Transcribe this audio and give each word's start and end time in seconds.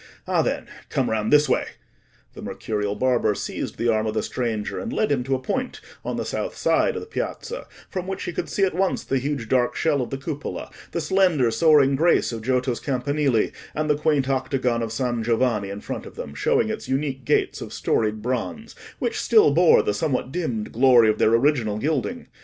Ah, 0.27 0.41
then, 0.41 0.65
come 0.89 1.11
round 1.11 1.31
this 1.31 1.47
way." 1.47 1.63
The 2.33 2.41
mercurial 2.41 2.95
barber 2.95 3.35
seized 3.35 3.77
the 3.77 3.89
arm 3.89 4.07
of 4.07 4.15
the 4.15 4.23
stranger, 4.23 4.79
and 4.79 4.91
led 4.91 5.11
him 5.11 5.23
to 5.25 5.35
a 5.35 5.39
point, 5.39 5.79
on 6.03 6.17
the 6.17 6.25
south 6.25 6.57
side 6.57 6.95
of 6.95 7.01
the 7.03 7.07
piazza, 7.07 7.67
from 7.87 8.07
which 8.07 8.23
he 8.23 8.33
could 8.33 8.49
see 8.49 8.63
at 8.63 8.73
once 8.73 9.03
the 9.03 9.19
huge 9.19 9.47
dark 9.47 9.75
shell 9.75 10.01
of 10.01 10.09
the 10.09 10.17
cupola, 10.17 10.71
the 10.91 11.01
slender 11.01 11.51
soaring 11.51 11.95
grace 11.95 12.31
of 12.31 12.41
Giotto's 12.41 12.79
campanile, 12.79 13.51
and 13.75 13.87
the 13.91 13.95
quaint 13.95 14.27
octagon 14.27 14.81
of 14.81 14.91
San 14.91 15.21
Giovanni 15.21 15.69
in 15.69 15.81
front 15.81 16.07
of 16.07 16.15
them, 16.15 16.33
showing 16.33 16.69
its 16.69 16.89
unique 16.89 17.23
gates 17.23 17.61
of 17.61 17.71
storied 17.71 18.23
bronze, 18.23 18.73
which 18.97 19.19
still 19.21 19.53
bore 19.53 19.83
the 19.83 19.93
somewhat 19.93 20.31
dimmed 20.31 20.71
glory 20.71 21.09
of 21.09 21.19
their 21.19 21.29
original 21.35 21.77
gilding. 21.77 22.25